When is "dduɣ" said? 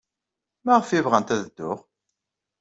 1.45-1.79